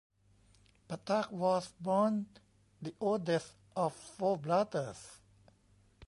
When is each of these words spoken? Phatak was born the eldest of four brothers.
Phatak 0.89 1.29
was 1.29 1.73
born 1.79 2.25
the 2.81 2.95
eldest 2.99 3.53
of 3.75 3.93
four 3.93 4.35
brothers. 4.35 5.19